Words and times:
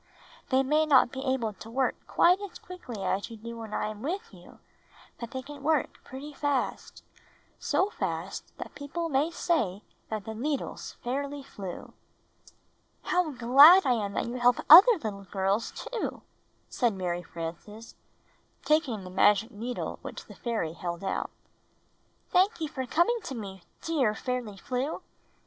They 0.49 0.63
may 0.63 0.87
not 0.87 1.11
be 1.11 1.23
able 1.25 1.53
to 1.53 1.69
work 1.69 1.93
quite 2.07 2.39
as 2.41 2.57
quickly 2.57 3.03
as 3.03 3.29
you 3.29 3.37
do 3.37 3.55
when 3.59 3.71
I 3.71 3.85
am 3.89 4.01
with 4.01 4.33
you, 4.33 4.57
but 5.19 5.29
they 5.29 5.43
can 5.43 5.61
work 5.61 6.03
pretty 6.03 6.33
fast— 6.33 7.03
so 7.59 7.91
fast 7.91 8.51
that 8.57 8.73
people 8.73 9.09
may 9.09 9.29
say 9.29 9.83
that 10.09 10.25
the 10.25 10.33
needles 10.33 10.93
fairly 11.03 11.43
flew." 11.43 11.93
"How 13.03 13.29
glad 13.29 13.85
I 13.85 13.91
am 13.93 14.13
that 14.13 14.25
you 14.25 14.37
help 14.39 14.55
other 14.71 14.93
little 15.03 15.25
girls, 15.25 15.69
too," 15.69 16.23
said 16.67 16.95
Mary 16.95 17.21
Frances, 17.21 17.93
taking 18.65 19.03
the 19.03 19.11
magic 19.11 19.51
needle 19.51 19.99
which 20.01 20.25
the 20.25 20.33
fairy 20.33 20.73
held 20.73 21.03
out. 21.03 21.29
"Thank 22.31 22.59
you 22.59 22.67
for 22.67 22.87
coming 22.87 23.19
to 23.25 23.35
me, 23.35 23.61
dear 23.83 24.15
Fairly 24.15 24.57
Flew!" 24.57 25.03